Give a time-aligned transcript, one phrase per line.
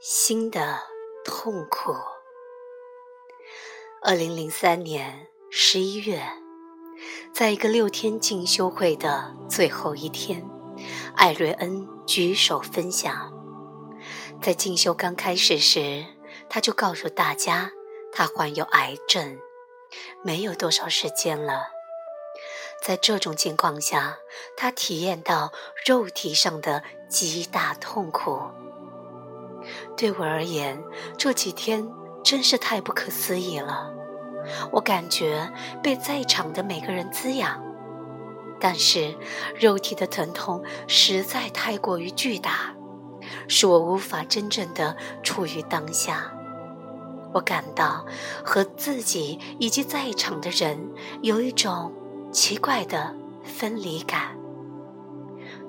[0.00, 0.78] 新的
[1.24, 1.92] 痛苦。
[4.00, 6.22] 二零零三年十一月，
[7.34, 10.48] 在一个六天进修会的最后一天，
[11.16, 13.32] 艾瑞恩举手分享。
[14.40, 16.06] 在进修刚开始时，
[16.48, 17.72] 他就告诉大家，
[18.12, 19.40] 他患有癌症，
[20.22, 21.70] 没有多少时间了。
[22.84, 24.18] 在这种情况下，
[24.56, 25.52] 他体验到
[25.84, 28.38] 肉体上的极大痛苦。
[29.98, 30.80] 对我而言，
[31.16, 31.90] 这几天
[32.22, 33.92] 真是太不可思议了。
[34.70, 35.50] 我感觉
[35.82, 37.60] 被在场的每个人滋养，
[38.60, 39.16] 但是
[39.58, 42.76] 肉体的疼痛实在太过于巨大，
[43.48, 46.32] 使我无法真正的处于当下。
[47.34, 48.06] 我感到
[48.44, 50.78] 和自己以及在场的人
[51.22, 51.92] 有一种
[52.30, 54.38] 奇怪的分离感。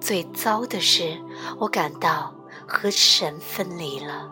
[0.00, 1.16] 最糟的是，
[1.60, 2.34] 我感到。
[2.66, 4.30] 和神分离了，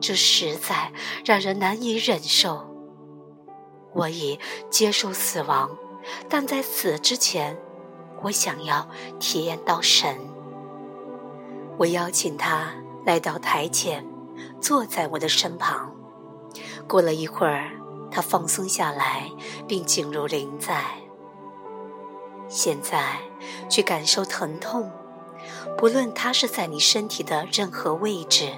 [0.00, 0.92] 这实在
[1.24, 2.68] 让人难以忍受。
[3.92, 4.38] 我已
[4.70, 5.70] 接受死亡，
[6.28, 7.58] 但在死之前，
[8.22, 10.16] 我想要体验到神。
[11.78, 12.72] 我邀请他
[13.04, 14.06] 来到台前，
[14.60, 15.94] 坐在我的身旁。
[16.86, 17.70] 过了一会儿，
[18.10, 19.30] 他放松下来，
[19.66, 20.84] 并进入临在。
[22.48, 23.18] 现在，
[23.68, 24.90] 去感受疼痛。
[25.76, 28.52] 不论它是在你身体的任何位置，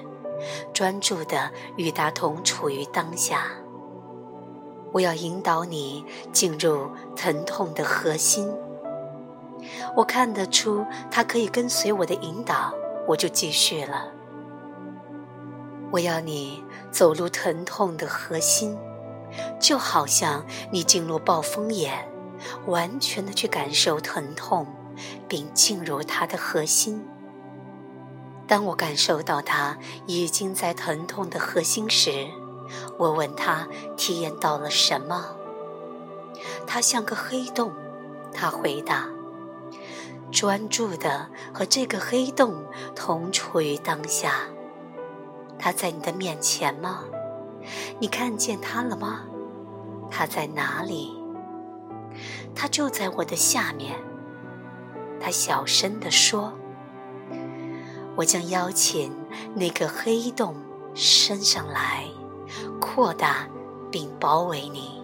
[0.73, 3.47] 专注的与它同处于当下。
[4.93, 8.53] 我要引导你进入疼痛的核心。
[9.97, 12.73] 我看得出它可以跟随我的引导，
[13.09, 14.12] 我就继续了。
[15.91, 18.77] 我要你走入疼痛的核心，
[19.61, 22.09] 就好像你进入暴风眼，
[22.67, 24.67] 完全的去感受疼痛。
[25.28, 27.05] 并进入它的核心。
[28.47, 32.28] 当我感受到它已经在疼痛的核心时，
[32.98, 33.66] 我问他
[33.97, 35.37] 体验到了什么。
[36.66, 37.72] 它像个黑洞，
[38.32, 39.09] 他回答
[40.31, 44.32] ：“专注的和这个黑洞同处于当下。
[45.59, 47.05] 它在你的面前吗？
[47.99, 49.22] 你看见它了吗？
[50.11, 51.19] 它在哪里？
[52.55, 53.97] 它就在我的下面。”
[55.25, 56.53] 他小声地说
[58.15, 59.11] ：“我将邀请
[59.55, 60.55] 那个黑洞
[60.95, 62.05] 升上来，
[62.79, 63.49] 扩大
[63.91, 65.03] 并包围你。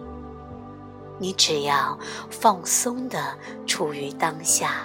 [1.17, 1.97] 你只要
[2.29, 4.83] 放松地处于当下。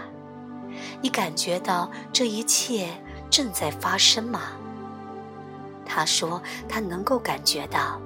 [1.02, 2.88] 你感觉到这一切
[3.28, 4.40] 正在发生吗？”
[5.84, 8.00] 他说：“他能够感觉到。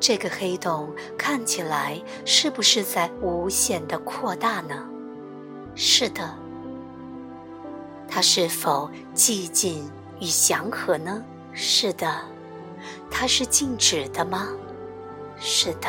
[0.00, 4.88] 这个黑洞看起来是不是在无限的扩大呢？”
[5.78, 6.34] 是的，
[8.08, 11.22] 它是否寂静与祥和呢？
[11.52, 12.10] 是的，
[13.10, 14.48] 它是静止的吗？
[15.38, 15.88] 是的，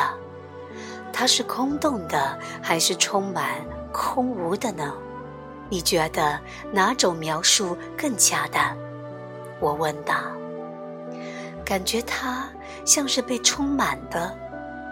[1.10, 4.92] 它是空洞的还是充满空无的呢？
[5.70, 6.38] 你觉得
[6.70, 8.76] 哪种描述更恰当？
[9.58, 10.16] 我问道。
[11.64, 12.46] 感觉它
[12.84, 14.36] 像是被充满的，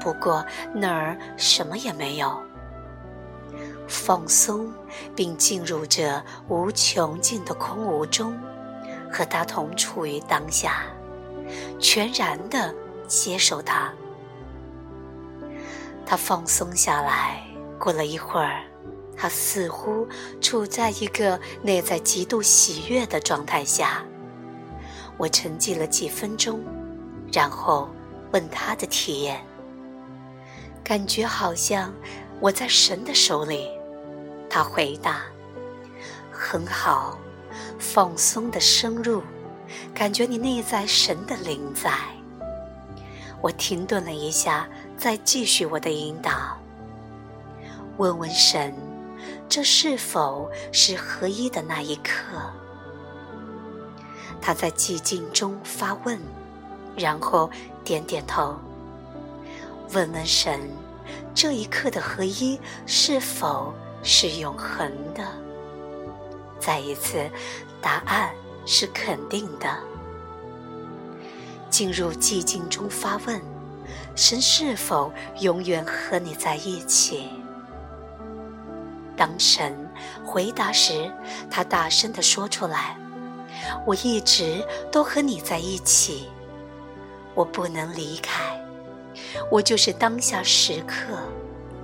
[0.00, 0.42] 不过
[0.72, 2.45] 那儿什么也没有。
[3.88, 4.72] 放松，
[5.14, 8.36] 并进入这无穷尽的空无中，
[9.12, 10.82] 和它同处于当下，
[11.78, 12.74] 全然的
[13.06, 13.92] 接受它。
[16.04, 17.42] 他放松下来，
[17.78, 18.62] 过了一会儿，
[19.16, 20.06] 他似乎
[20.40, 24.04] 处在一个内在极度喜悦的状态下。
[25.16, 26.60] 我沉寂了几分钟，
[27.32, 27.88] 然后
[28.32, 29.44] 问他的体验，
[30.84, 31.92] 感觉好像
[32.38, 33.68] 我在神的手里。
[34.48, 35.22] 他回答
[36.32, 37.18] ：“很好，
[37.78, 39.22] 放松的深入，
[39.94, 41.92] 感觉你内在神的灵在。”
[43.42, 46.56] 我停顿了一下，再继续我的引导。
[47.98, 48.74] 问问神，
[49.48, 52.12] 这是否是合一的那一刻？
[54.40, 56.18] 他在寂静中发问，
[56.96, 57.50] 然后
[57.84, 58.56] 点点头。
[59.92, 60.60] 问问神，
[61.34, 63.72] 这一刻的合一是否？
[64.02, 65.24] 是永恒的。
[66.58, 67.28] 再一次，
[67.80, 68.34] 答案
[68.64, 69.68] 是肯定的。
[71.68, 73.40] 进入寂静中发问：
[74.14, 77.28] 神是否永远和你在一起？
[79.16, 79.74] 当神
[80.24, 81.10] 回答时，
[81.50, 82.96] 他大声地说出来
[83.86, 86.28] ：“我一直都和你在一起，
[87.34, 88.58] 我不能离开，
[89.50, 91.18] 我就是当下时刻。”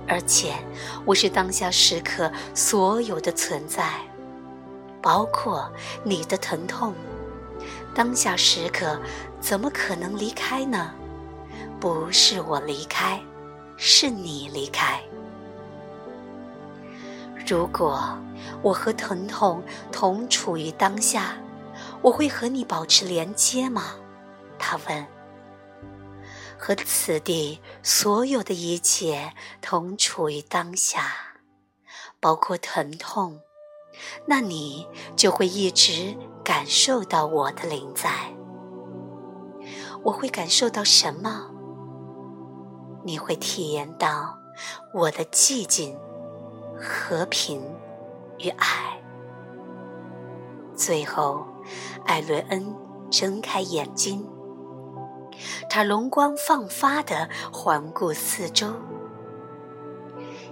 [0.07, 0.53] 而且，
[1.05, 3.89] 我是当下时刻所有的存在，
[5.01, 5.71] 包括
[6.03, 6.93] 你的疼痛。
[7.95, 8.99] 当下时刻
[9.39, 10.91] 怎么可能离开呢？
[11.79, 13.21] 不是我离开，
[13.77, 15.01] 是你离开。
[17.45, 18.17] 如果
[18.61, 21.35] 我和疼痛同处于当下，
[22.01, 23.95] 我会和你保持连接吗？
[24.57, 25.12] 他问。
[26.57, 31.13] 和此地所有的一切同处于当下，
[32.19, 33.41] 包括疼痛，
[34.25, 38.09] 那你就会一直感受到我的灵在。
[40.03, 41.49] 我会感受到什么？
[43.03, 44.37] 你会体验到
[44.93, 45.97] 我的寂静。
[46.85, 47.61] 和平
[48.39, 49.01] 与爱。
[50.75, 51.45] 最后，
[52.03, 52.75] 艾伦恩
[53.09, 54.27] 睁开眼睛，
[55.69, 58.73] 他容光焕发地环顾四周。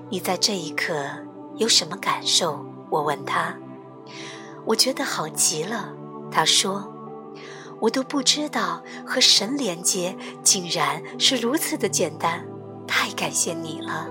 [0.09, 1.05] 你在这一刻
[1.57, 2.65] 有什么感受？
[2.89, 3.55] 我问他。
[4.65, 5.93] 我觉得好极了，
[6.31, 6.91] 他说。
[7.79, 12.45] 我都不知道和神连接竟然是如此的简单，
[12.87, 14.07] 太感谢你了。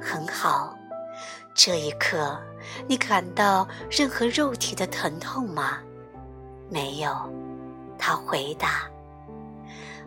[0.00, 0.74] 很好。
[1.54, 2.36] 这一刻，
[2.88, 5.78] 你感到任何肉体的疼痛吗？
[6.68, 7.14] 没有，
[7.96, 8.90] 他回答。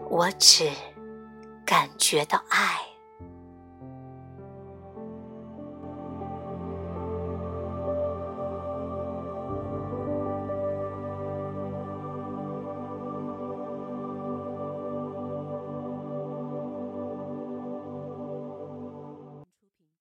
[0.09, 0.69] 我只
[1.65, 2.94] 感觉到爱。